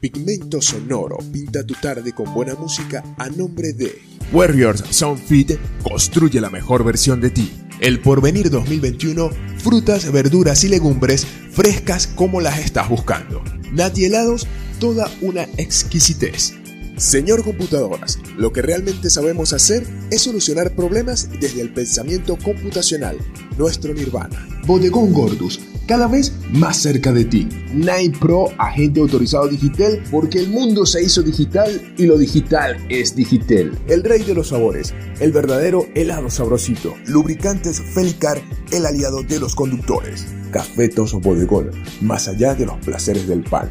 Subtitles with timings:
[0.00, 6.50] Pigmento Sonoro pinta tu tarde con buena música a nombre de Warriors Soundfit construye la
[6.50, 7.52] mejor versión de ti.
[7.80, 13.42] El Porvenir 2021, frutas, verduras y legumbres frescas como las estás buscando.
[13.72, 14.46] Nati helados,
[14.80, 16.54] toda una exquisitez.
[16.96, 23.18] Señor Computadoras, lo que realmente sabemos hacer es solucionar problemas desde el pensamiento computacional,
[23.56, 24.48] nuestro nirvana.
[24.66, 27.48] Bodegón Gordus, cada vez más cerca de ti.
[27.72, 33.14] Nine Pro, agente autorizado digital, porque el mundo se hizo digital y lo digital es
[33.14, 33.78] digital.
[33.88, 36.94] El rey de los sabores, el verdadero helado sabrosito.
[37.06, 38.40] Lubricantes Felicar,
[38.70, 40.26] el aliado de los conductores.
[40.50, 41.70] Cafetos Bodegón,
[42.00, 43.70] más allá de los placeres del pan.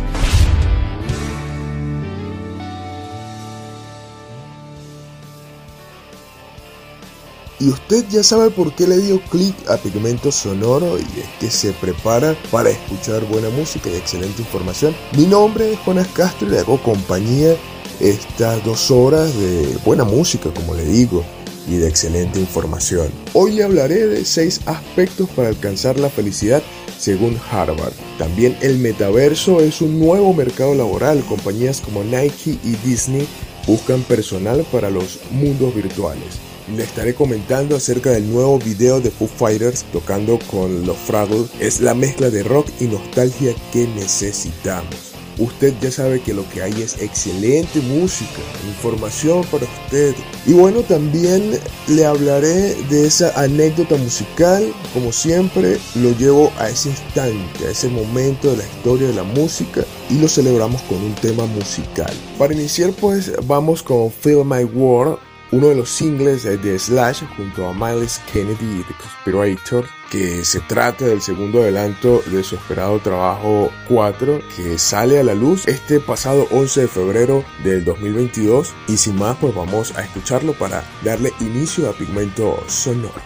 [7.61, 11.51] Y usted ya sabe por qué le dio clic a Pigmento Sonoro y es que
[11.51, 14.95] se prepara para escuchar buena música y excelente información.
[15.15, 17.55] Mi nombre es Jonas Castro y le hago compañía
[17.99, 21.23] estas dos horas de buena música, como le digo,
[21.67, 23.11] y de excelente información.
[23.33, 26.63] Hoy hablaré de seis aspectos para alcanzar la felicidad
[26.97, 27.93] según Harvard.
[28.17, 31.23] También el metaverso es un nuevo mercado laboral.
[31.25, 33.27] Compañías como Nike y Disney
[33.67, 39.27] buscan personal para los mundos virtuales le estaré comentando acerca del nuevo video de Foo
[39.27, 41.49] Fighters tocando con los Fraggles.
[41.59, 45.11] Es la mezcla de rock y nostalgia que necesitamos.
[45.37, 50.13] Usted ya sabe que lo que hay es excelente música, información para usted.
[50.45, 54.71] Y bueno, también le hablaré de esa anécdota musical.
[54.93, 59.23] Como siempre, lo llevo a ese instante, a ese momento de la historia de la
[59.23, 62.13] música y lo celebramos con un tema musical.
[62.37, 65.17] Para iniciar, pues vamos con Feel My World
[65.51, 70.61] uno de los singles de Slash junto a Miles Kennedy y The Conspirator, que se
[70.61, 75.99] trata del segundo adelanto de su esperado trabajo 4, que sale a la luz este
[75.99, 78.73] pasado 11 de febrero del 2022.
[78.87, 83.21] Y sin más, pues vamos a escucharlo para darle inicio a Pigmento Sonoro.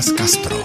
[0.00, 0.56] Castro.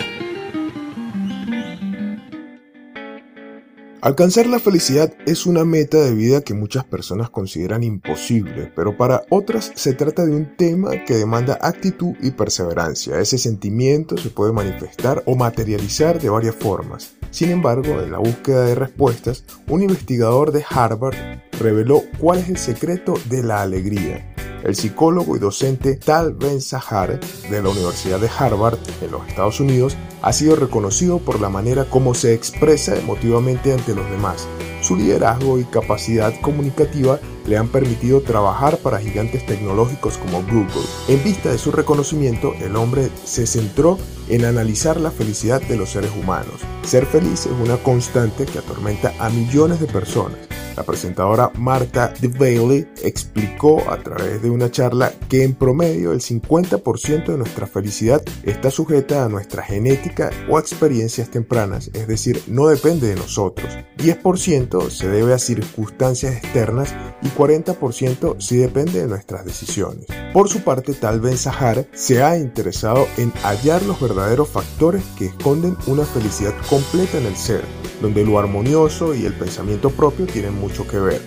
[4.00, 9.24] Alcanzar la felicidad es una meta de vida que muchas personas consideran imposible, pero para
[9.30, 13.20] otras se trata de un tema que demanda actitud y perseverancia.
[13.20, 17.16] Ese sentimiento se puede manifestar o materializar de varias formas.
[17.30, 22.58] Sin embargo, en la búsqueda de respuestas, un investigador de Harvard reveló cuál es el
[22.58, 24.35] secreto de la alegría.
[24.66, 29.60] El psicólogo y docente Tal Ben Sahar de la Universidad de Harvard en los Estados
[29.60, 34.48] Unidos ha sido reconocido por la manera como se expresa emotivamente ante los demás.
[34.82, 40.88] Su liderazgo y capacidad comunicativa le han permitido trabajar para gigantes tecnológicos como Google.
[41.08, 45.92] En vista de su reconocimiento, el hombre se centró en analizar la felicidad de los
[45.92, 46.62] seres humanos.
[46.84, 50.40] Ser feliz es una constante que atormenta a millones de personas.
[50.76, 57.26] La presentadora Marta DeVailey explicó a través de una charla que en promedio el 50%
[57.26, 63.08] de nuestra felicidad está sujeta a nuestra genética o experiencias tempranas, es decir, no depende
[63.08, 63.72] de nosotros.
[63.98, 70.06] 10% se debe a circunstancias externas y 40% sí depende de nuestras decisiones.
[70.34, 75.28] Por su parte, Tal Ben Sahar se ha interesado en hallar los verdaderos factores que
[75.28, 77.64] esconden una felicidad completa en el ser,
[78.02, 81.22] donde lo armonioso y el pensamiento propio tienen mucho que ver.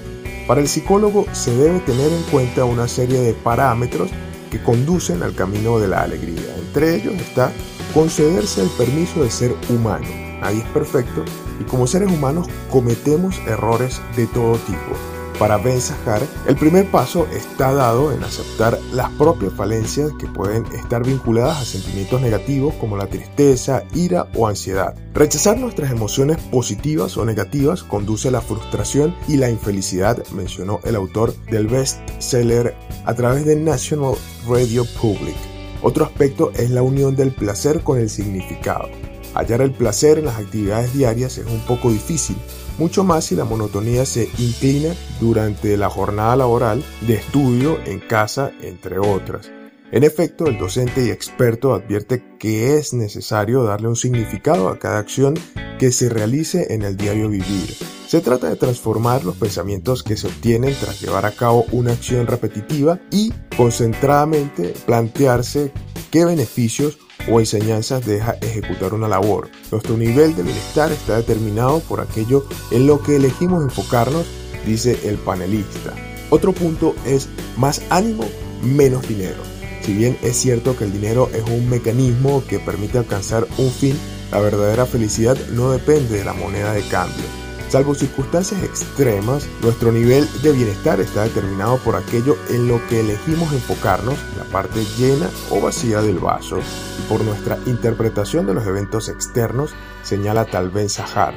[0.46, 4.10] Para el psicólogo se debe tener en cuenta una serie de parámetros
[4.50, 6.56] que conducen al camino de la alegría.
[6.56, 7.52] Entre ellos está
[7.92, 10.06] concederse el permiso de ser humano.
[10.40, 11.24] Nadie es perfecto
[11.60, 15.17] y como seres humanos cometemos errores de todo tipo.
[15.38, 20.66] Para Ben Sahar, el primer paso está dado en aceptar las propias falencias que pueden
[20.74, 24.96] estar vinculadas a sentimientos negativos como la tristeza, ira o ansiedad.
[25.14, 30.96] Rechazar nuestras emociones positivas o negativas conduce a la frustración y la infelicidad, mencionó el
[30.96, 34.14] autor del best-seller a través de National
[34.48, 35.36] Radio Public.
[35.82, 38.88] Otro aspecto es la unión del placer con el significado.
[39.34, 42.36] Hallar el placer en las actividades diarias es un poco difícil,
[42.78, 48.52] mucho más si la monotonía se inclina durante la jornada laboral, de estudio, en casa,
[48.62, 49.50] entre otras.
[49.90, 54.98] En efecto, el docente y experto advierte que es necesario darle un significado a cada
[54.98, 55.34] acción
[55.78, 57.74] que se realice en el diario vivir.
[58.06, 62.26] Se trata de transformar los pensamientos que se obtienen tras llevar a cabo una acción
[62.26, 65.72] repetitiva y concentradamente plantearse
[66.10, 66.98] qué beneficios
[67.30, 69.48] o enseñanzas deja ejecutar una labor.
[69.70, 74.26] Nuestro nivel de bienestar está determinado por aquello en lo que elegimos enfocarnos,
[74.66, 75.94] dice el panelista.
[76.30, 78.24] Otro punto es más ánimo,
[78.62, 79.42] menos dinero.
[79.82, 83.96] Si bien es cierto que el dinero es un mecanismo que permite alcanzar un fin,
[84.30, 87.47] la verdadera felicidad no depende de la moneda de cambio.
[87.68, 93.52] Salvo circunstancias extremas, nuestro nivel de bienestar está determinado por aquello en lo que elegimos
[93.52, 99.10] enfocarnos, la parte llena o vacía del vaso, y por nuestra interpretación de los eventos
[99.10, 101.34] externos, señala tal vez Sahar.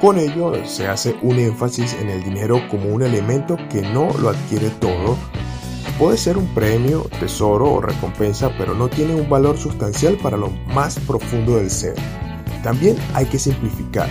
[0.00, 4.30] Con ello se hace un énfasis en el dinero como un elemento que no lo
[4.30, 5.16] adquiere todo.
[6.00, 10.50] Puede ser un premio, tesoro o recompensa, pero no tiene un valor sustancial para lo
[10.74, 11.94] más profundo del ser.
[12.64, 14.08] También hay que simplificar.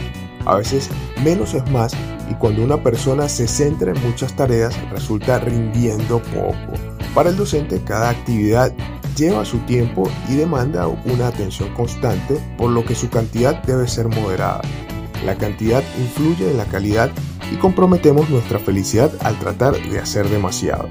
[0.49, 0.89] A veces
[1.23, 1.93] menos es más
[2.27, 6.73] y cuando una persona se centra en muchas tareas resulta rindiendo poco.
[7.13, 8.73] Para el docente cada actividad
[9.15, 14.07] lleva su tiempo y demanda una atención constante, por lo que su cantidad debe ser
[14.07, 14.61] moderada.
[15.23, 17.11] La cantidad influye en la calidad
[17.51, 20.89] y comprometemos nuestra felicidad al tratar de hacer demasiado.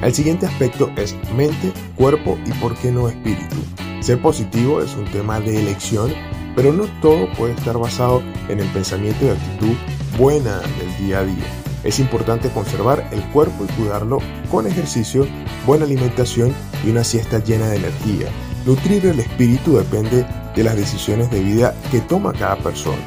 [0.00, 3.56] El siguiente aspecto es mente, cuerpo y por qué no espíritu.
[4.00, 6.12] Ser positivo es un tema de elección
[6.54, 9.76] pero no todo puede estar basado en el pensamiento y actitud
[10.18, 11.46] buena del día a día.
[11.82, 14.18] Es importante conservar el cuerpo y cuidarlo
[14.50, 15.26] con ejercicio,
[15.66, 16.54] buena alimentación
[16.84, 18.28] y una siesta llena de energía.
[18.66, 23.00] Nutrir el espíritu depende de las decisiones de vida que toma cada persona.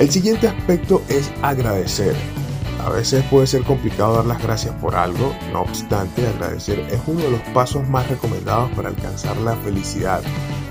[0.00, 2.16] El siguiente aspecto es agradecer.
[2.84, 7.20] A veces puede ser complicado dar las gracias por algo, no obstante agradecer es uno
[7.20, 10.20] de los pasos más recomendados para alcanzar la felicidad.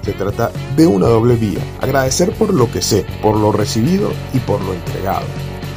[0.02, 4.40] Se trata de una doble vía, agradecer por lo que sé, por lo recibido y
[4.40, 5.26] por lo entregado.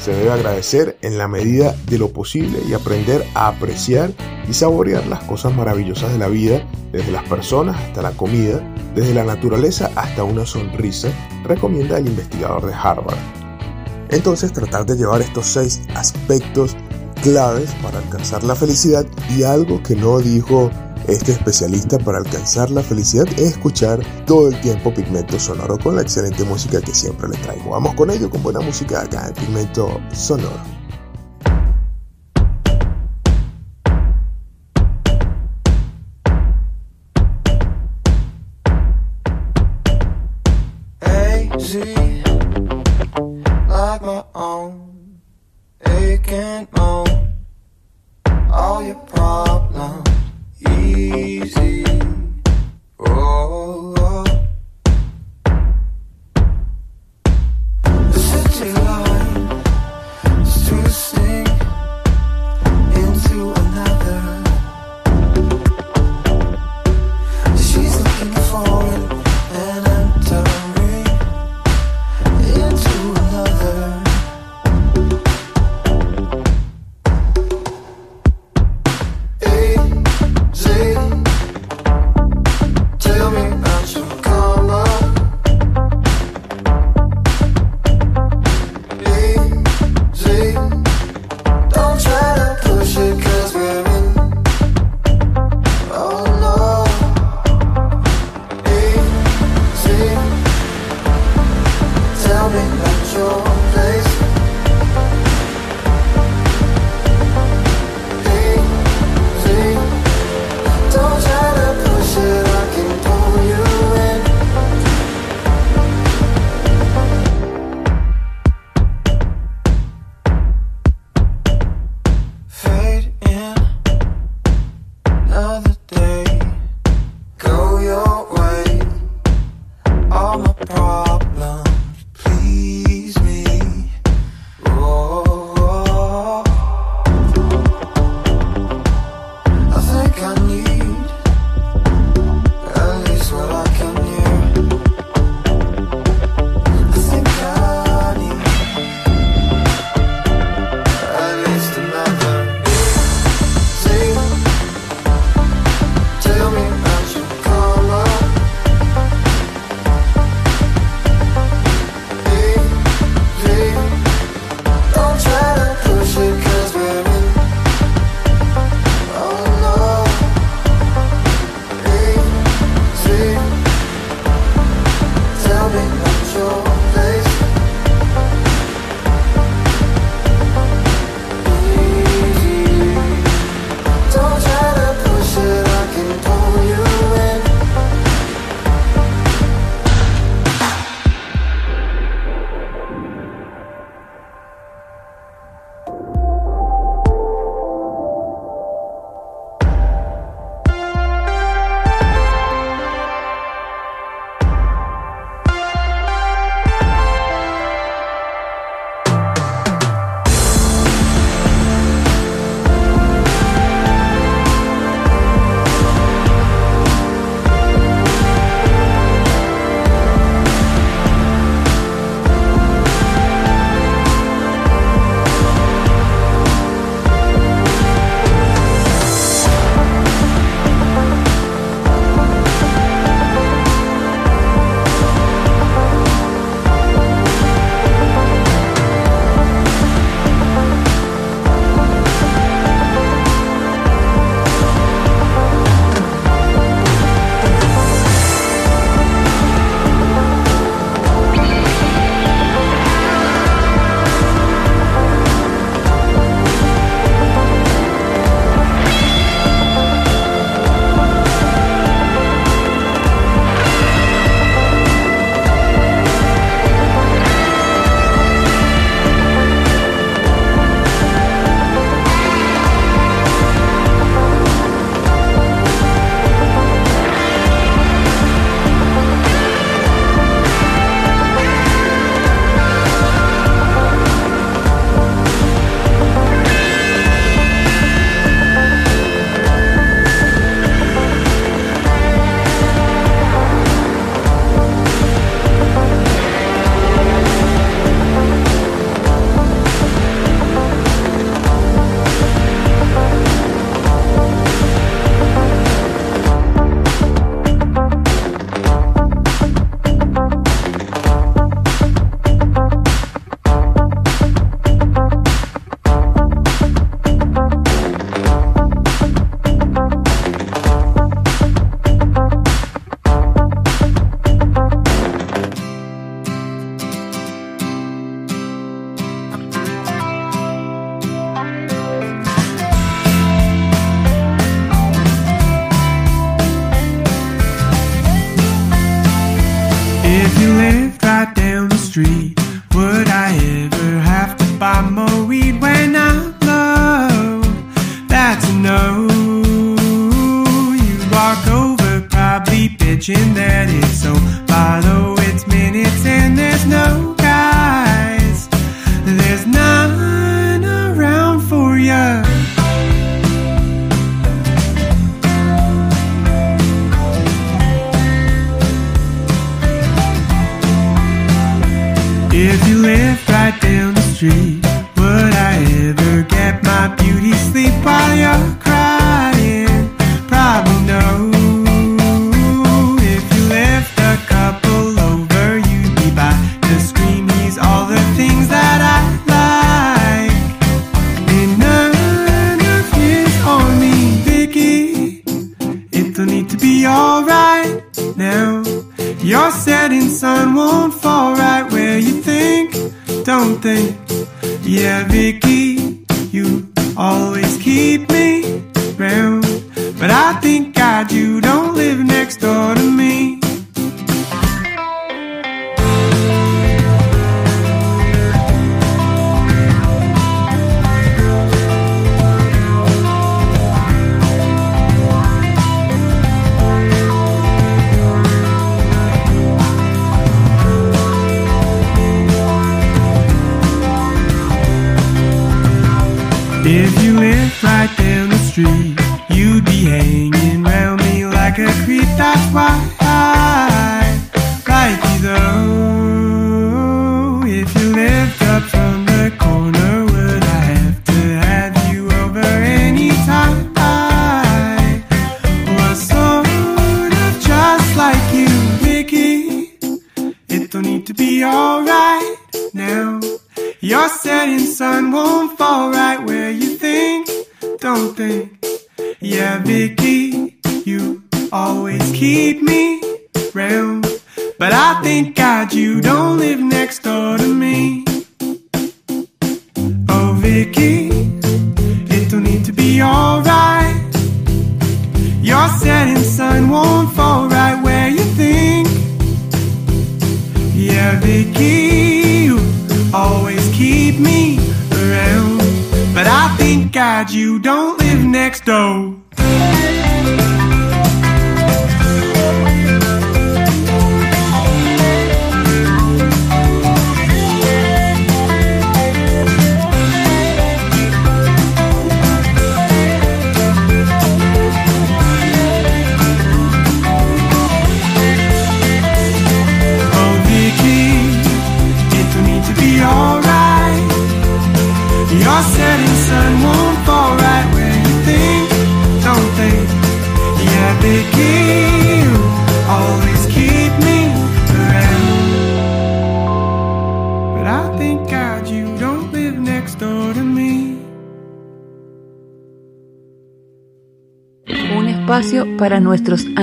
[0.00, 4.10] Se debe agradecer en la medida de lo posible y aprender a apreciar
[4.48, 8.60] y saborear las cosas maravillosas de la vida, desde las personas hasta la comida,
[8.94, 11.08] desde la naturaleza hasta una sonrisa,
[11.44, 13.16] recomienda el investigador de Harvard.
[14.10, 16.76] Entonces tratar de llevar estos seis aspectos
[17.22, 19.06] claves para alcanzar la felicidad
[19.36, 20.70] y algo que no dijo
[21.08, 26.02] este especialista para alcanzar la felicidad es escuchar todo el tiempo Pigmento Sonoro con la
[26.02, 27.70] excelente música que siempre le traigo.
[27.70, 30.73] Vamos con ello, con buena música acá en Pigmento Sonoro.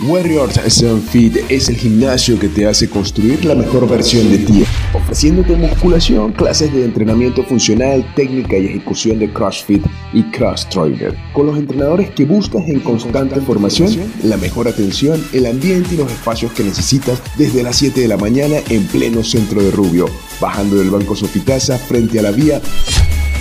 [0.00, 4.64] Warriors Sun Fit es el gimnasio que te hace construir la mejor versión de ti,
[4.92, 11.46] ofreciéndote musculación, clases de entrenamiento funcional, técnica y ejecución de CrossFit y Cross Trainer, con
[11.46, 13.88] los entrenadores que buscas en constante formación,
[14.24, 18.16] la mejor atención, el ambiente y los espacios que necesitas desde las 7 de la
[18.16, 20.06] mañana en pleno centro de Rubio,
[20.40, 22.60] bajando del Banco Sofitasa frente a la vía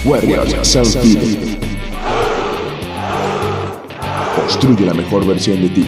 [0.05, 1.57] Warriors Sun Fit.
[4.35, 5.87] Construye la mejor versión de ti.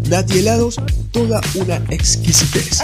[0.09, 0.77] Nati Helados,
[1.11, 2.79] toda una exquisitez.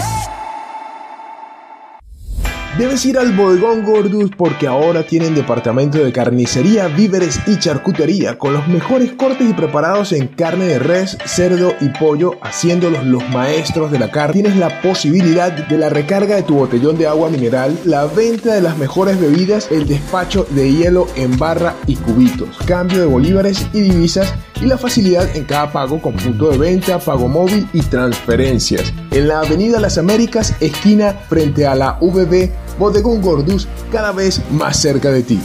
[2.78, 8.52] Debes ir al bodegón Gordus porque ahora tienen departamento de carnicería, víveres y charcutería con
[8.52, 13.90] los mejores cortes y preparados en carne de res, cerdo y pollo, haciéndolos los maestros
[13.90, 14.34] de la carne.
[14.34, 18.60] Tienes la posibilidad de la recarga de tu botellón de agua mineral, la venta de
[18.60, 23.80] las mejores bebidas, el despacho de hielo en barra y cubitos, cambio de bolívares y
[23.80, 28.92] divisas y la facilidad en cada pago con punto de venta, pago móvil y transferencias.
[29.10, 34.76] En la Avenida Las Américas, esquina frente a la VB Bodegón Gordus, cada vez más
[34.76, 35.40] cerca de ti.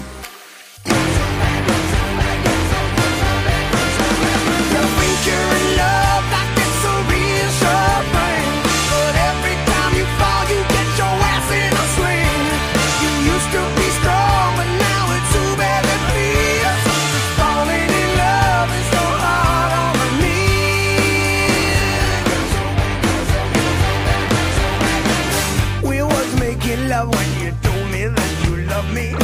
[26.74, 29.16] Was making love when you told me that you love me.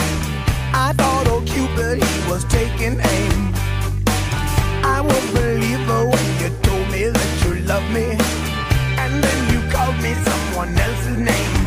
[0.73, 3.53] I thought old Cupid he was taking aim.
[4.83, 8.17] I won't believe her when you told me that you love me,
[8.97, 11.58] and then you called me someone else's name.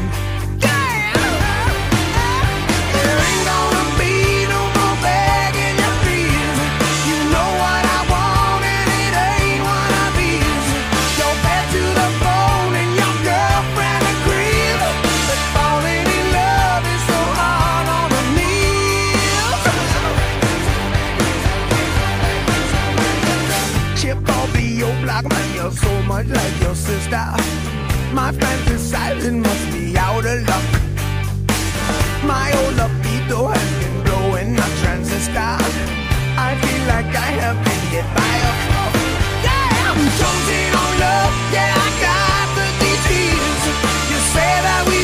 [27.12, 28.14] Sister.
[28.14, 30.66] My fantasizing must be out of luck.
[32.24, 35.56] My old libido has been blowing a transistor.
[36.48, 38.94] I feel like I have been hit by a truck.
[39.46, 41.34] Yeah, I'm jonesing on love.
[41.56, 43.62] Yeah, I got the details.
[44.10, 45.01] You say that we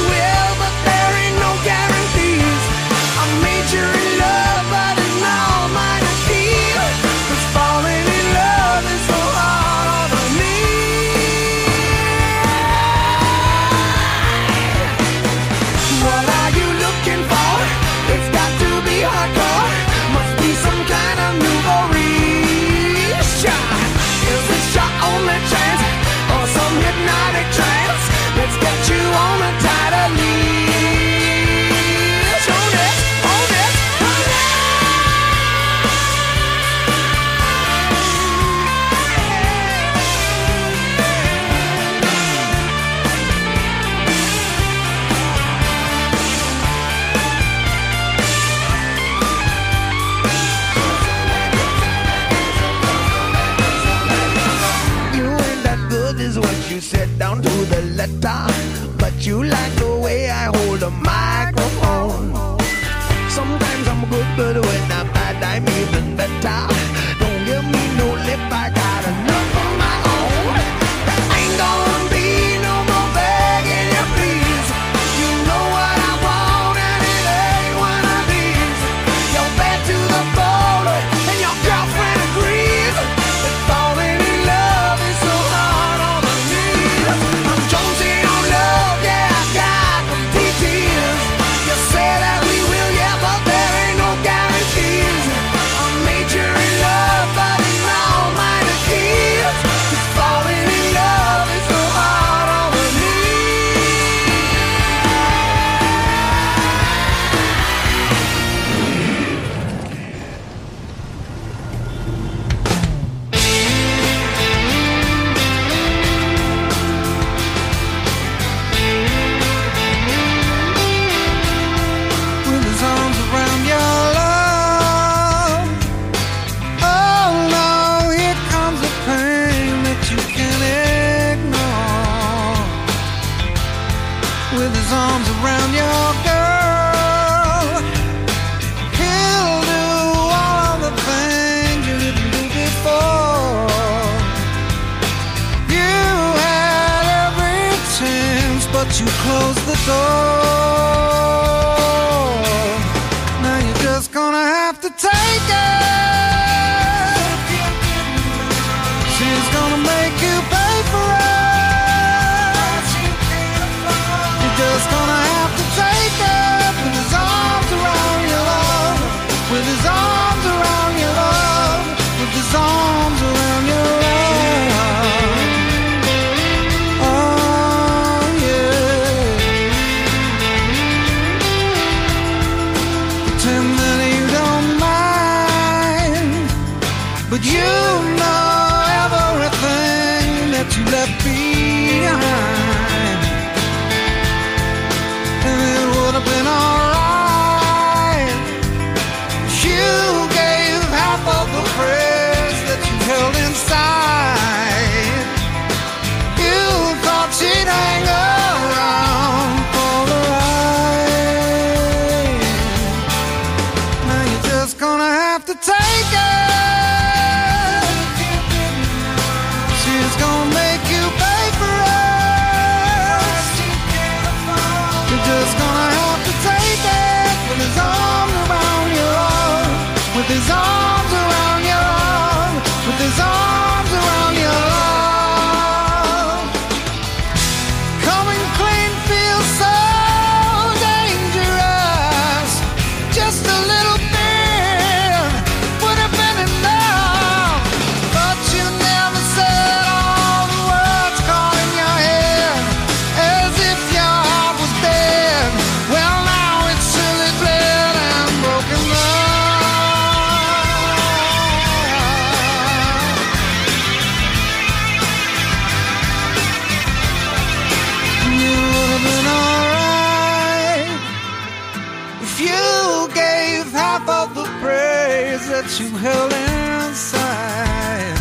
[275.77, 278.17] you held inside.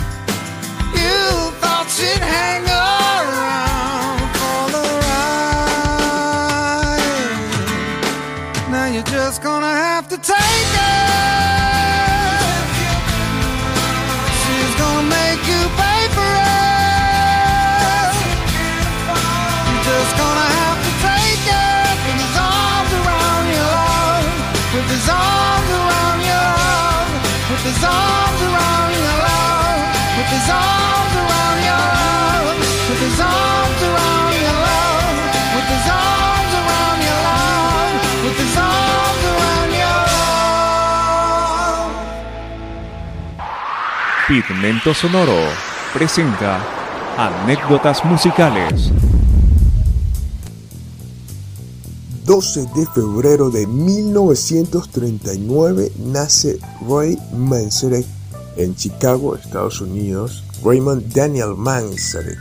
[0.94, 2.22] You thought she'd
[44.38, 45.34] Pigmento Sonoro
[45.92, 46.62] presenta
[47.18, 48.92] anécdotas musicales.
[52.24, 58.06] 12 de febrero de 1939 nace Ray Manzarek
[58.58, 60.44] en Chicago, Estados Unidos.
[60.64, 62.38] Raymond Daniel Manzarek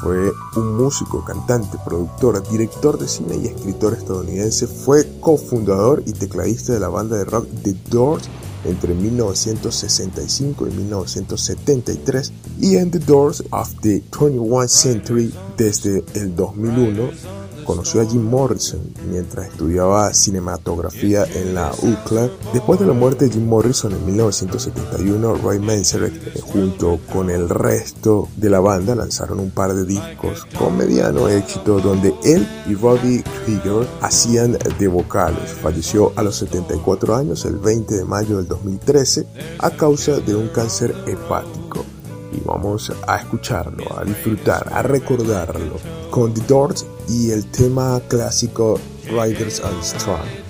[0.00, 4.66] fue un músico, cantante, productor, director de cine y escritor estadounidense.
[4.66, 8.30] Fue cofundador y tecladista de la banda de rock The Doors
[8.64, 17.37] entre 1965 y 1973 y en The Doors of the 21st Century desde el 2001
[17.68, 22.30] conoció a Jim Morrison mientras estudiaba cinematografía en la UCLA.
[22.54, 27.46] Después de la muerte de Jim Morrison en 1971, Ray Manzarek, eh, junto con el
[27.50, 32.74] resto de la banda, lanzaron un par de discos con mediano éxito donde él y
[32.74, 35.52] Robbie Krieger hacían de vocales.
[35.62, 39.26] Falleció a los 74 años el 20 de mayo del 2013
[39.58, 41.84] a causa de un cáncer hepático
[42.32, 48.78] y vamos a escucharlo, a disfrutar, a recordarlo con The Doors y el tema clásico
[49.08, 50.47] Riders on Strong.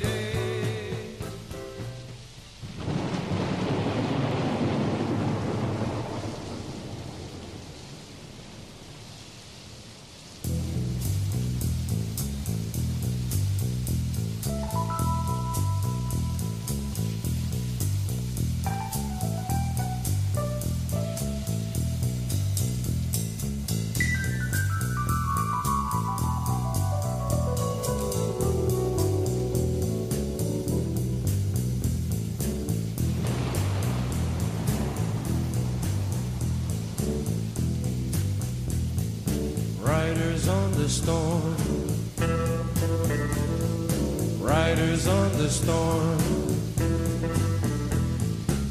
[45.09, 46.19] thunderstorm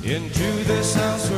[0.04, 1.32] into this house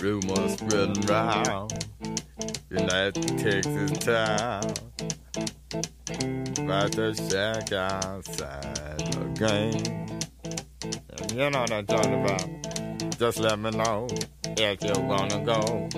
[0.00, 1.72] Rumors spreading round
[2.70, 4.62] United Texas town
[6.58, 10.06] about the shack outside the game.
[11.30, 13.18] You know what I'm talking about.
[13.18, 14.06] Just let me know
[14.56, 15.88] if you wanna go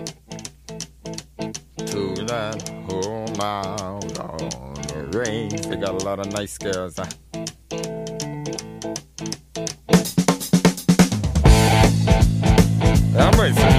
[1.87, 4.19] to that home out
[5.23, 5.49] on.
[5.49, 6.97] They got a lot of nice girls.
[6.97, 7.07] Huh?
[13.19, 13.78] I'm racing.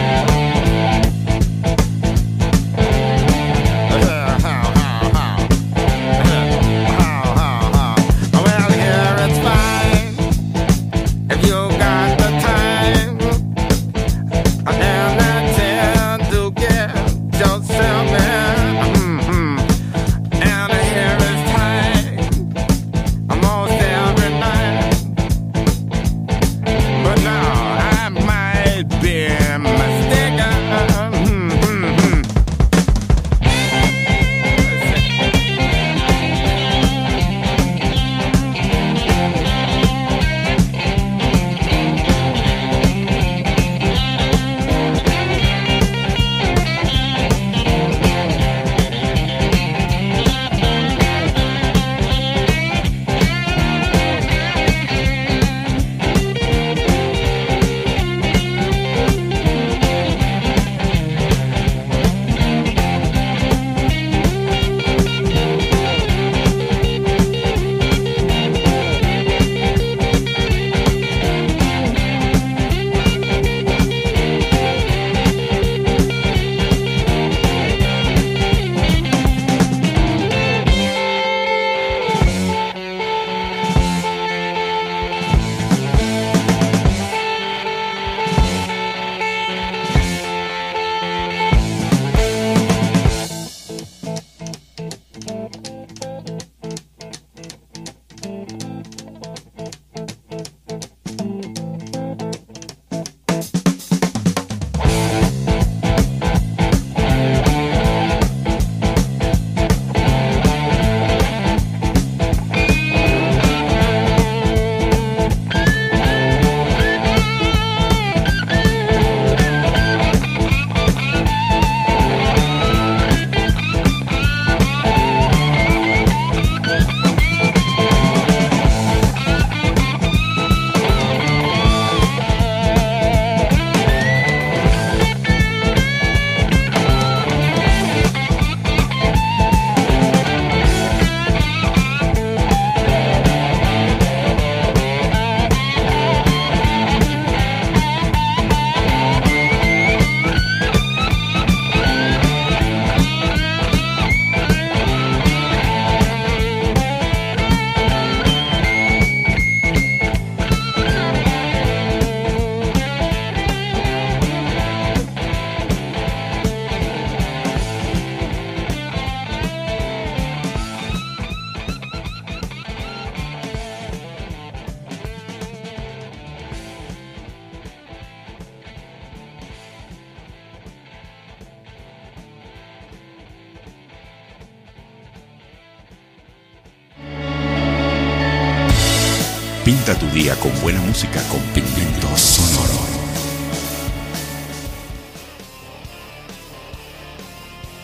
[190.28, 192.74] Con buena música con Pigmento Sonoro.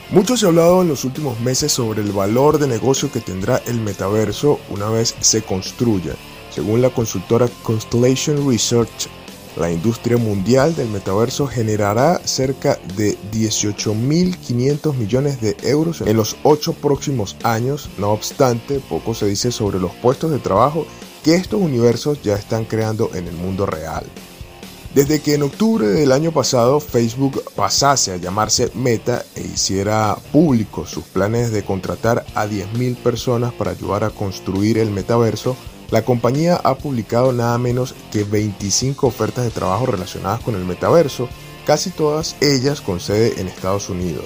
[0.10, 3.62] Mucho se ha hablado en los últimos meses sobre el valor de negocio que tendrá
[3.68, 6.12] el metaverso una vez se construya.
[6.52, 9.08] Según la consultora Constellation Research,
[9.56, 16.74] la industria mundial del metaverso generará cerca de 18.500 millones de euros en los ocho
[16.74, 17.90] próximos años.
[17.98, 20.86] No obstante, poco se dice sobre los puestos de trabajo
[21.26, 24.06] que estos universos ya están creando en el mundo real.
[24.94, 30.86] Desde que en octubre del año pasado Facebook pasase a llamarse Meta e hiciera público
[30.86, 35.58] sus planes de contratar a 10.000 personas para ayudar a construir el metaverso,
[35.90, 41.28] la compañía ha publicado nada menos que 25 ofertas de trabajo relacionadas con el metaverso,
[41.66, 44.26] casi todas ellas con sede en Estados Unidos.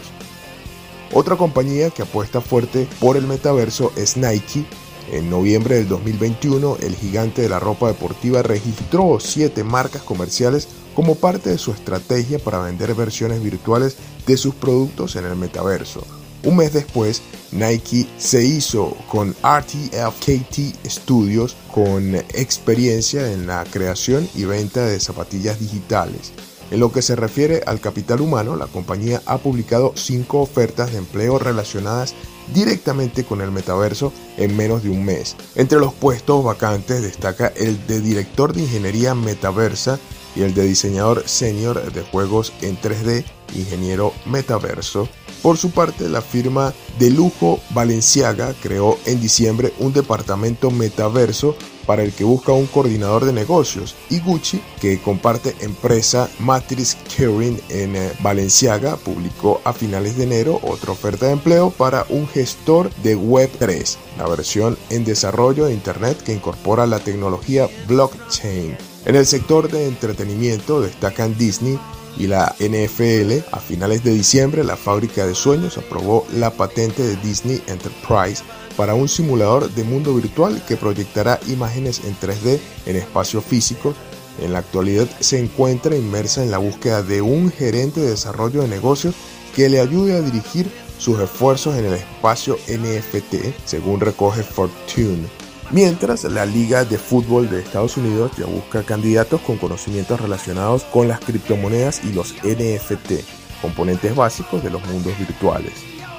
[1.13, 4.65] Otra compañía que apuesta fuerte por el metaverso es Nike.
[5.11, 11.15] En noviembre del 2021, el gigante de la ropa deportiva registró siete marcas comerciales como
[11.15, 13.97] parte de su estrategia para vender versiones virtuales
[14.27, 16.05] de sus productos en el metaverso.
[16.43, 24.45] Un mes después, Nike se hizo con RTFKT Studios con experiencia en la creación y
[24.45, 26.31] venta de zapatillas digitales.
[26.71, 30.99] En lo que se refiere al capital humano, la compañía ha publicado cinco ofertas de
[30.99, 32.13] empleo relacionadas
[32.53, 35.35] directamente con el metaverso en menos de un mes.
[35.55, 39.99] Entre los puestos vacantes destaca el de director de ingeniería metaversa
[40.35, 43.25] y el de diseñador senior de juegos en 3D,
[43.55, 45.07] ingeniero metaverso.
[45.41, 51.55] Por su parte, la firma de lujo Valenciaga creó en diciembre un departamento metaverso
[51.89, 57.59] para el que busca un coordinador de negocios y Gucci, que comparte empresa Matrix Caring
[57.69, 62.93] en eh, Valenciaga, publicó a finales de enero otra oferta de empleo para un gestor
[62.97, 68.77] de Web3, la versión en desarrollo de Internet que incorpora la tecnología blockchain.
[69.05, 71.79] En el sector de entretenimiento destacan Disney
[72.17, 73.45] y la NFL.
[73.51, 78.43] A finales de diciembre, la fábrica de sueños aprobó la patente de Disney Enterprise
[78.75, 83.95] para un simulador de mundo virtual que proyectará imágenes en 3D en espacios físicos.
[84.41, 88.69] En la actualidad se encuentra inmersa en la búsqueda de un gerente de desarrollo de
[88.69, 89.15] negocios
[89.55, 95.38] que le ayude a dirigir sus esfuerzos en el espacio NFT, según recoge Fortune.
[95.71, 101.07] Mientras, la Liga de Fútbol de Estados Unidos ya busca candidatos con conocimientos relacionados con
[101.07, 103.23] las criptomonedas y los NFT,
[103.61, 105.73] componentes básicos de los mundos virtuales.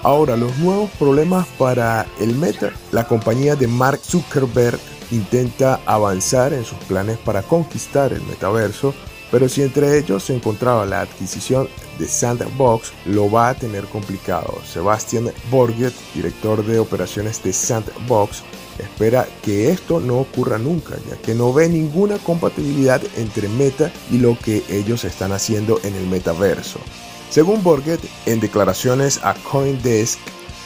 [0.05, 2.70] Ahora, los nuevos problemas para el Meta.
[2.92, 4.78] La compañía de Mark Zuckerberg
[5.11, 8.94] intenta avanzar en sus planes para conquistar el metaverso,
[9.31, 11.68] pero si entre ellos se encontraba la adquisición
[11.99, 14.61] de Sandbox, lo va a tener complicado.
[14.64, 18.43] Sebastian Borget, director de operaciones de Sandbox,
[18.78, 24.18] espera que esto no ocurra nunca, ya que no ve ninguna compatibilidad entre Meta y
[24.18, 26.81] lo que ellos están haciendo en el metaverso.
[27.31, 30.18] Según Borget, en declaraciones a CoinDesk,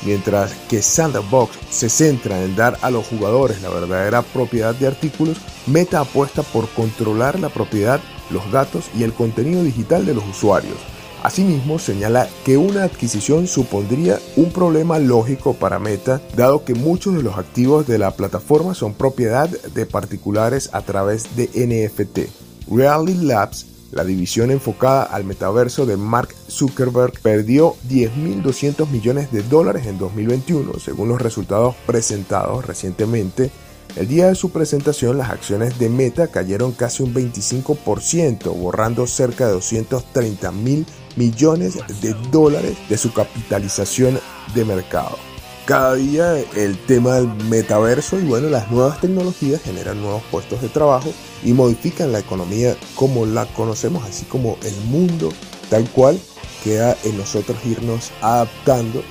[0.04, 5.38] mientras que Sandbox se centra en dar a los jugadores la verdadera propiedad de artículos,
[5.66, 8.00] Meta apuesta por controlar la propiedad,
[8.30, 10.76] los datos y el contenido digital de los usuarios.
[11.24, 17.22] Asimismo, señala que una adquisición supondría un problema lógico para Meta, dado que muchos de
[17.22, 22.28] los activos de la plataforma son propiedad de particulares a través de NFT.
[22.70, 29.86] Reality Labs, la división enfocada al metaverso de Mark Zuckerberg, perdió 10.200 millones de dólares
[29.86, 33.50] en 2021, según los resultados presentados recientemente
[33.96, 39.46] el día de su presentación, las acciones de Meta cayeron casi un 25%, borrando cerca
[39.46, 40.84] de 230 mil
[41.16, 44.18] millones de dólares de su capitalización
[44.54, 45.16] de mercado.
[45.64, 50.68] Cada día el tema del metaverso y bueno, las nuevas tecnologías generan nuevos puestos de
[50.68, 51.10] trabajo
[51.42, 55.30] y modifican la economía como la conocemos, así como el mundo
[55.70, 56.20] tal cual
[56.64, 59.02] queda en nosotros irnos adaptando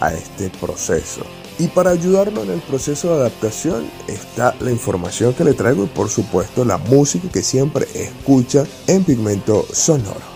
[0.00, 1.22] a este proceso.
[1.58, 5.88] Y para ayudarnos en el proceso de adaptación está la información que le traigo y
[5.88, 10.31] por supuesto la música que siempre escucha en pigmento sonoro.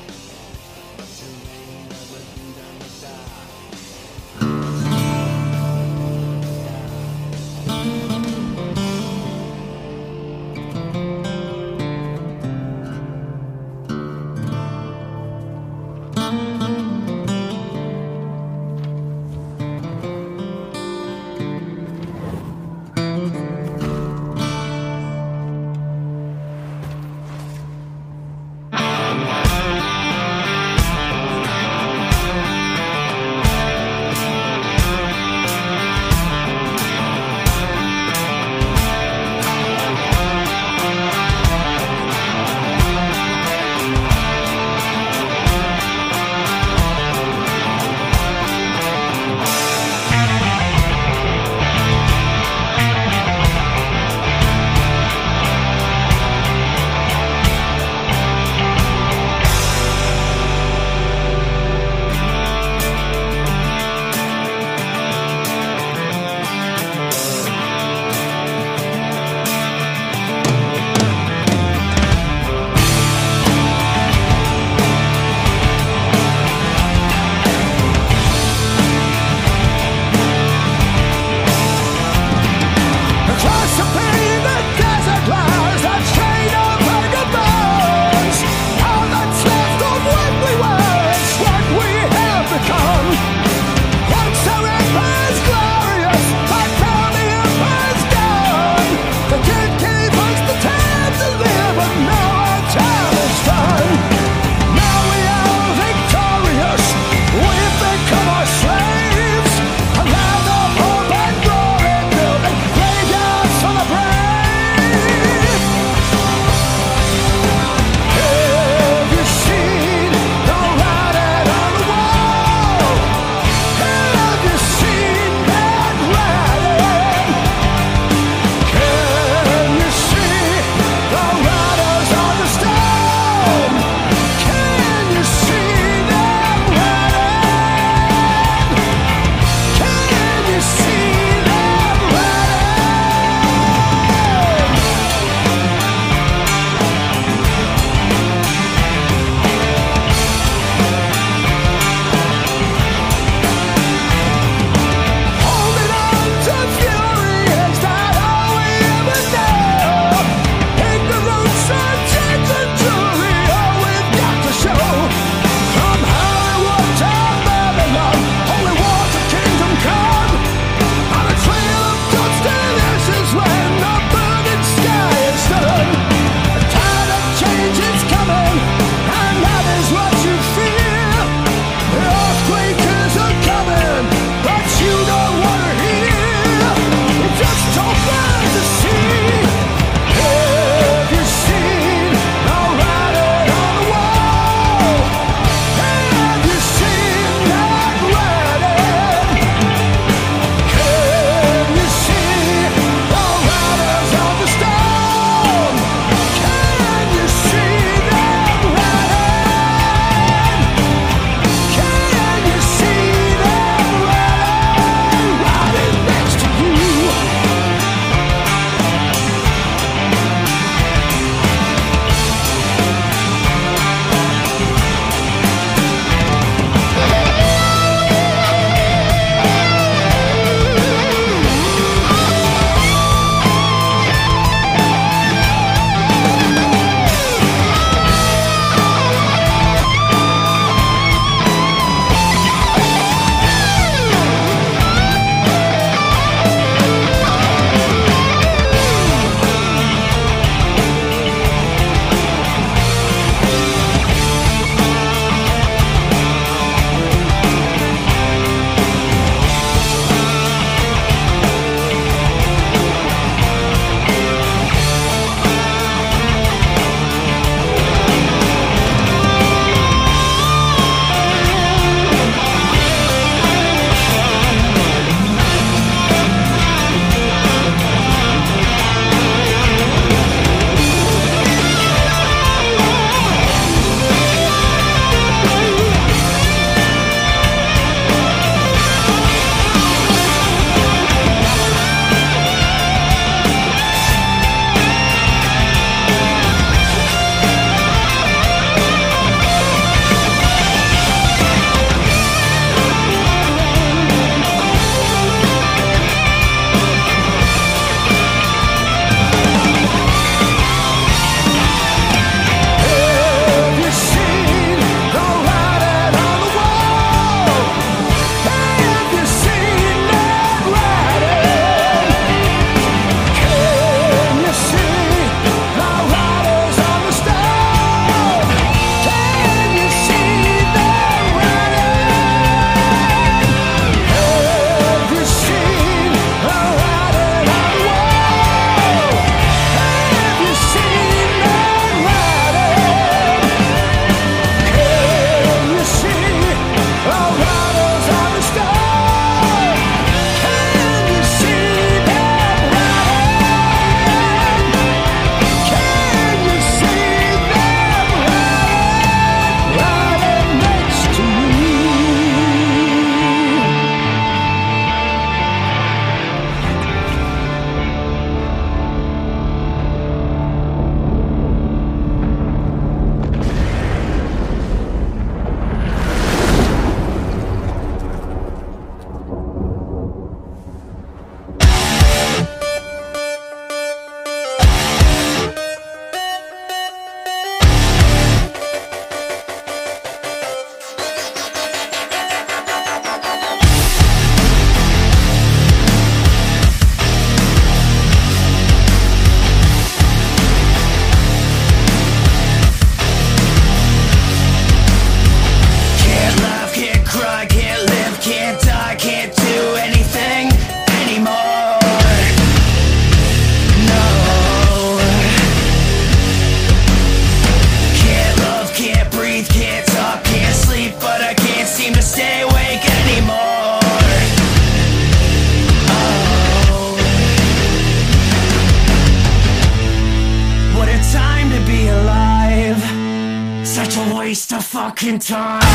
[435.06, 435.65] in time.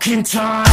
[0.00, 0.69] Fucking time.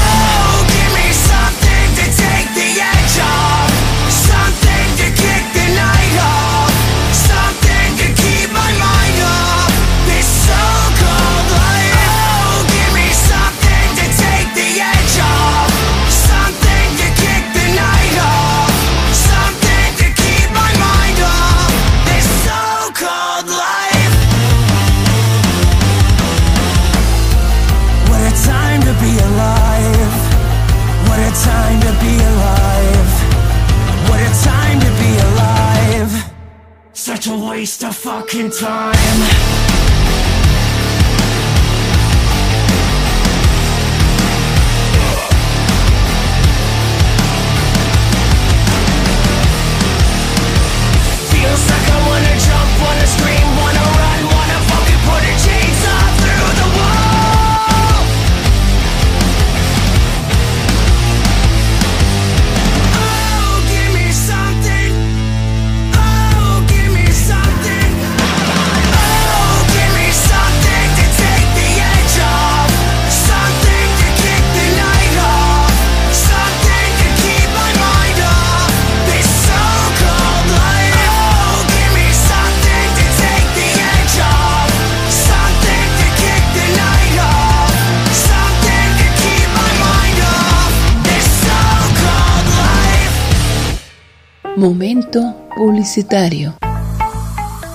[94.57, 96.55] Momento publicitario.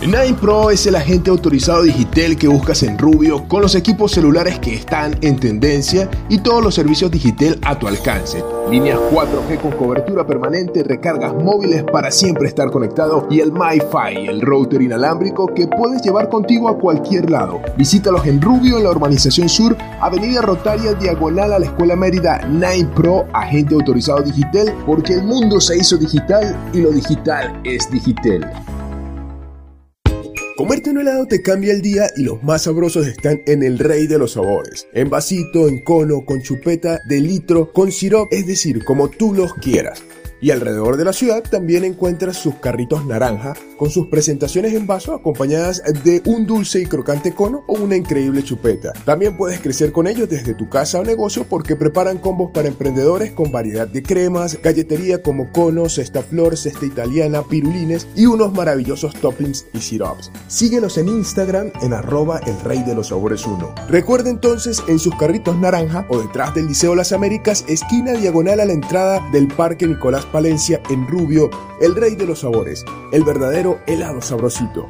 [0.03, 4.59] Nine Pro es el agente autorizado digital que buscas en Rubio con los equipos celulares
[4.59, 8.43] que están en tendencia y todos los servicios digital a tu alcance.
[8.69, 14.41] Líneas 4G con cobertura permanente, recargas móviles para siempre estar conectado y el MiFi, el
[14.41, 17.61] router inalámbrico que puedes llevar contigo a cualquier lado.
[17.77, 22.41] Visítalos en Rubio en la urbanización sur, Avenida Rotaria, diagonal a la Escuela Mérida.
[22.49, 27.89] Nine Pro, agente autorizado digital, porque el mundo se hizo digital y lo digital es
[27.89, 28.53] digital.
[30.63, 34.07] Comerte un helado te cambia el día y los más sabrosos están en el rey
[34.07, 34.87] de los sabores.
[34.93, 39.55] En vasito, en cono, con chupeta, de litro, con sirop, es decir, como tú los
[39.55, 40.05] quieras.
[40.43, 45.15] Y alrededor de la ciudad también encuentras sus carritos naranja con sus presentaciones en vaso
[45.15, 48.93] acompañadas de un dulce y crocante cono o una increíble chupeta.
[49.05, 53.31] También puedes crecer con ellos desde tu casa o negocio porque preparan combos para emprendedores
[53.31, 59.15] con variedad de cremas, galletería como conos, cesta flor, cesta italiana, pirulines y unos maravillosos
[59.15, 60.33] toppings y sirops.
[60.49, 63.75] Síguenos en Instagram en arroba el rey de los sabores 1.
[63.89, 68.65] Recuerda entonces en sus carritos naranja o detrás del Liceo Las Américas, esquina diagonal a
[68.65, 73.79] la entrada del Parque Nicolás Palencia en Rubio, el rey de los sabores, el verdadero
[73.87, 74.87] helado sabrosito.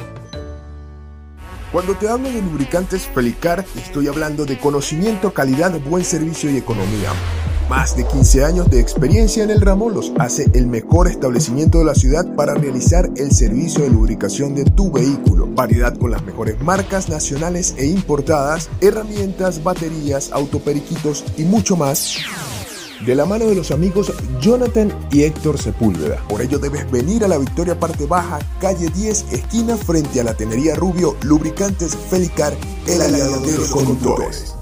[1.72, 7.10] Cuando te hablo de lubricantes Felicar, estoy hablando de conocimiento, calidad, buen servicio y economía.
[7.70, 11.86] Más de 15 años de experiencia en el ramo los hace el mejor establecimiento de
[11.86, 15.46] la ciudad para realizar el servicio de lubricación de tu vehículo.
[15.46, 22.18] Variedad con las mejores marcas nacionales e importadas, herramientas, baterías, autoperiquitos y mucho más
[23.06, 26.22] de la mano de los amigos Jonathan y Héctor Sepúlveda.
[26.28, 30.34] Por ello debes venir a la Victoria Parte Baja, calle 10, esquina frente a la
[30.34, 32.54] Tenería Rubio, Lubricantes Felicar,
[32.86, 34.54] el aliado de los conductores.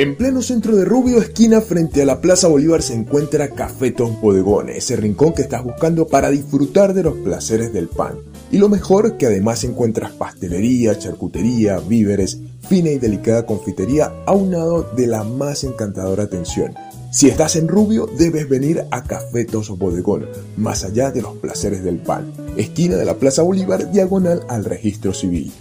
[0.00, 4.18] En pleno centro de Rubio, esquina frente a la Plaza Bolívar, se encuentra Café Tom
[4.18, 8.14] Bodegón, ese rincón que estás buscando para disfrutar de los placeres del pan.
[8.50, 12.38] Y lo mejor que además encuentras pastelería, charcutería, víveres,
[12.70, 16.72] fina y delicada confitería, aunado de la más encantadora atención.
[17.10, 21.82] Si estás en Rubio, debes venir a Café Tos Bodegón, más allá de los placeres
[21.82, 22.32] del pan.
[22.56, 25.52] Esquina de la Plaza Bolívar, diagonal al registro civil.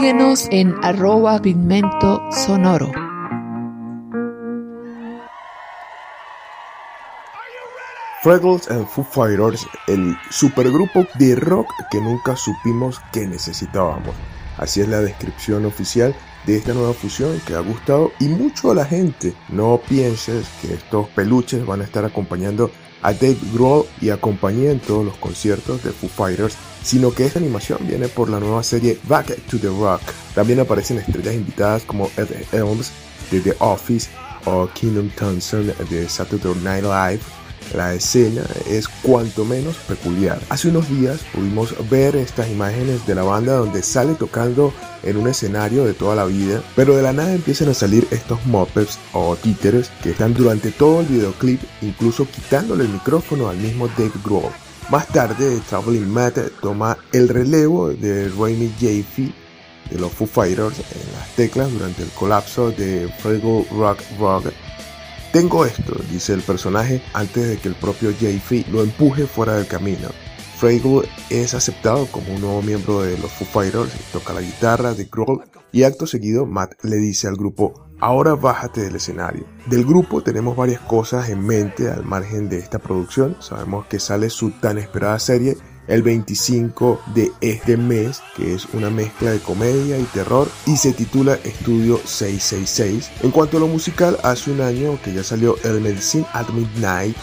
[0.00, 2.90] Síguenos en arroba pigmento sonoro.
[8.24, 14.14] And Foo Fighters, el supergrupo de rock que nunca supimos que necesitábamos.
[14.56, 16.14] Así es la descripción oficial
[16.46, 19.34] de esta nueva fusión que ha gustado y mucho a la gente.
[19.50, 22.70] No pienses que estos peluches van a estar acompañando
[23.02, 27.26] a Dave Grohl y a compañía en todos los conciertos de Foo Fighters, sino que
[27.26, 30.02] esta animación viene por la nueva serie Back to the Rock.
[30.34, 32.90] También aparecen estrellas invitadas como Ed Helms
[33.30, 34.08] de The Office
[34.44, 37.20] o Kingdom Thompson de Saturday Night Live.
[37.74, 40.40] La escena es cuanto menos peculiar.
[40.48, 44.72] Hace unos días pudimos ver estas imágenes de la banda donde sale tocando
[45.04, 48.44] en un escenario de toda la vida, pero de la nada empiezan a salir estos
[48.46, 53.86] moppers o títeres que están durante todo el videoclip, incluso quitándole el micrófono al mismo
[53.88, 54.50] Dave Grohl.
[54.90, 59.32] Más tarde, Traveling Matt toma el relevo de Raimi Jaffe
[59.88, 64.46] de los Foo Fighters en las teclas durante el colapso de Fraggle Rock Rock
[65.32, 69.68] Tengo esto, dice el personaje antes de que el propio JF lo empuje fuera del
[69.68, 70.08] camino.
[70.58, 75.04] Fraggle es aceptado como un nuevo miembro de los Foo Fighters, toca la guitarra de
[75.04, 79.44] Grohl y acto seguido Matt le dice al grupo ahora bájate del escenario.
[79.66, 84.30] Del grupo tenemos varias cosas en mente al margen de esta producción, sabemos que sale
[84.30, 85.56] su tan esperada serie
[85.86, 90.92] el 25 de este mes, que es una mezcla de comedia y terror, y se
[90.92, 93.10] titula Estudio 666.
[93.22, 97.16] En cuanto a lo musical, hace un año que ya salió el Medicine at Midnight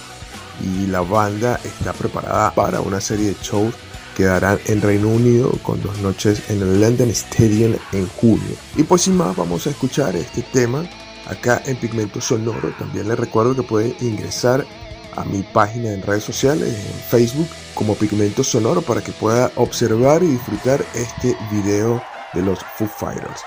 [0.62, 3.74] y la banda está preparada para una serie de shows
[4.18, 8.56] que darán en Reino Unido con dos noches en el London Stadium en junio.
[8.76, 10.90] Y pues sin más vamos a escuchar este tema
[11.28, 12.74] acá en Pigmento Sonoro.
[12.80, 14.66] También les recuerdo que pueden ingresar
[15.16, 20.24] a mi página en redes sociales, en Facebook como Pigmento Sonoro para que pueda observar
[20.24, 22.02] y disfrutar este video
[22.34, 23.44] de los Foo Fighters.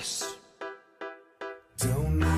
[0.00, 0.34] This.
[1.76, 2.29] Don't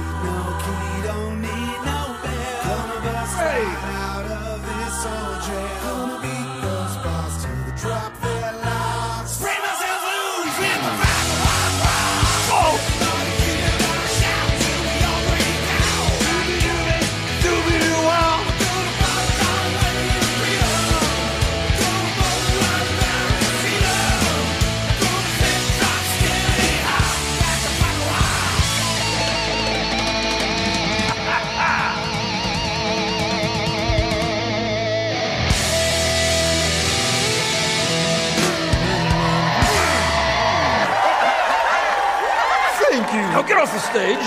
[43.43, 44.19] Now get off the stage.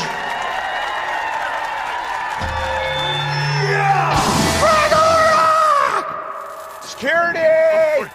[6.83, 8.11] Security!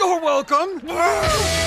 [0.00, 1.57] You're welcome.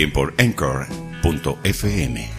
[0.00, 2.30] También por anchor.fm.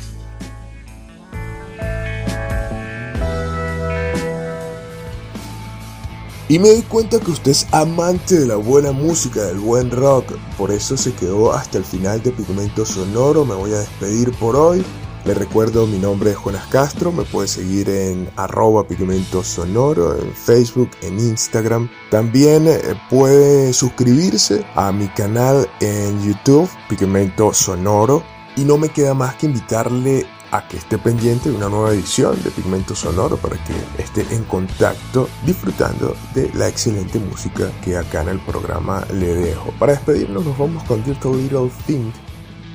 [6.49, 10.33] Y me doy cuenta que usted es amante de la buena música, del buen rock.
[10.57, 13.45] Por eso se quedó hasta el final de Pigmento Sonoro.
[13.45, 14.83] Me voy a despedir por hoy.
[15.23, 17.11] Le recuerdo, mi nombre es Jonas Castro.
[17.11, 21.89] Me puede seguir en arroba Pigmento Sonoro, en Facebook, en Instagram.
[22.09, 28.23] También eh, puede suscribirse a mi canal en YouTube, Pigmento Sonoro.
[28.55, 32.41] Y no me queda más que invitarle a que esté pendiente de una nueva edición
[32.43, 38.23] de Pigmento Sonoro para que esté en contacto disfrutando de la excelente música que acá
[38.23, 39.71] en el programa le dejo.
[39.79, 42.11] Para despedirnos nos vamos con Dirty Little Thing,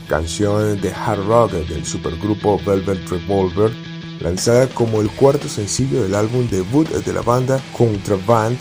[0.06, 3.70] canción de hard rock del supergrupo Velvet Revolver,
[4.20, 8.58] lanzada como el cuarto sencillo del álbum debut de la banda Contraband.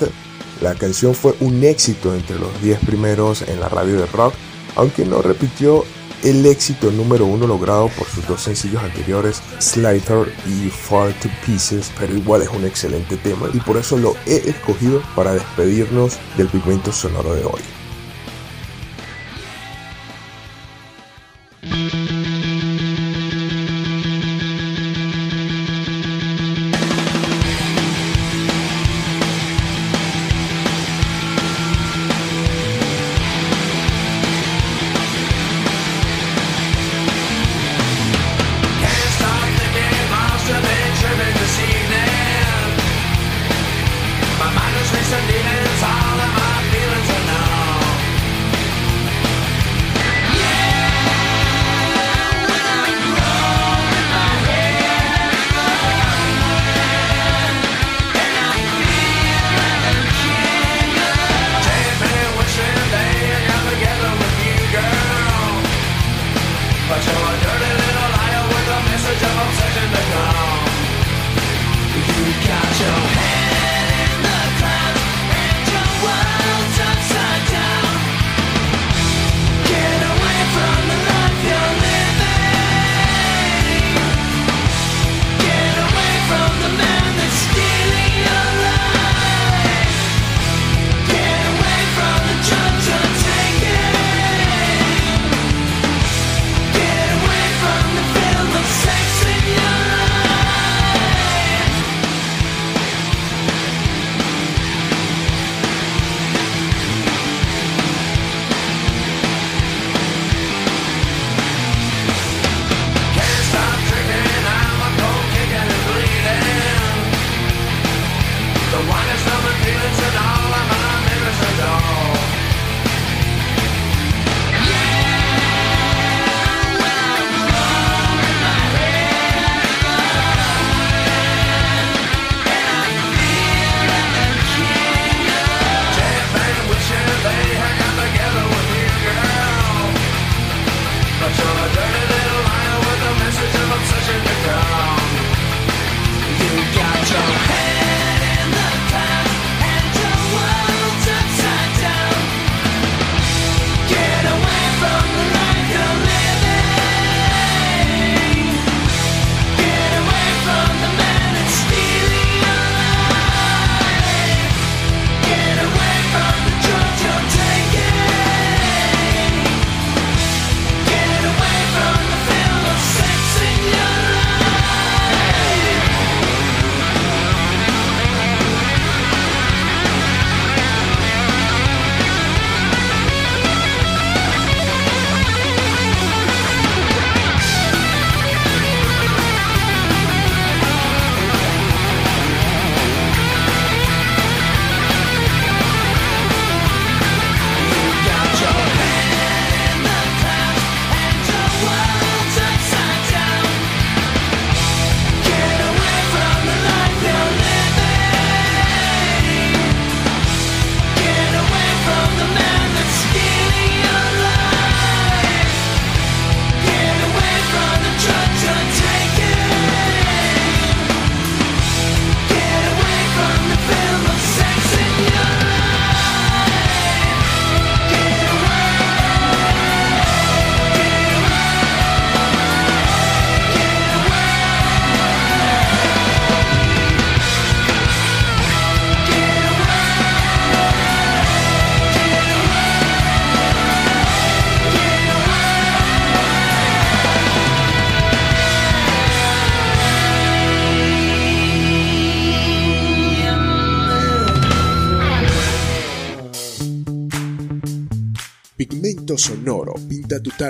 [0.62, 4.34] La canción fue un éxito entre los 10 primeros en la radio de rock,
[4.76, 5.84] aunque no repitió
[6.24, 11.92] el éxito número uno logrado por sus dos sencillos anteriores, Slider y Far to Pieces,
[12.00, 16.48] pero igual es un excelente tema y por eso lo he escogido para despedirnos del
[16.48, 17.85] pigmento sonoro de hoy.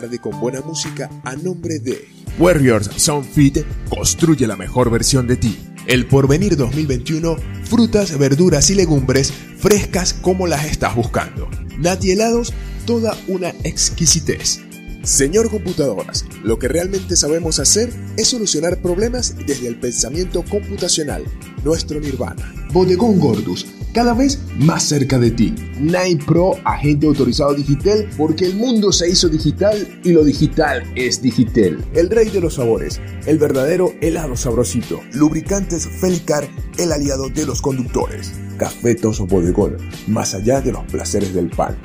[0.05, 2.07] Tarde con buena música a nombre de
[2.37, 5.57] Warriors Sound Fit construye la mejor versión de ti.
[5.87, 11.49] El Porvenir 2021, frutas, verduras y legumbres frescas como las estás buscando.
[11.79, 12.53] Nati helados,
[12.85, 14.59] toda una exquisitez.
[15.01, 21.23] Señor Computadoras, lo que realmente sabemos hacer es solucionar problemas desde el pensamiento computacional,
[21.65, 22.53] nuestro nirvana.
[22.71, 25.53] Bodegón Gordus, cada vez más cerca de ti.
[25.79, 31.21] Nine Pro, agente autorizado digital, porque el mundo se hizo digital y lo digital es
[31.21, 31.83] digital.
[31.93, 35.01] El rey de los sabores, el verdadero helado sabrosito.
[35.13, 36.47] Lubricantes Felicar,
[36.77, 38.31] el aliado de los conductores.
[38.57, 39.77] Cafetos Bodegón,
[40.07, 41.75] más allá de los placeres del pan.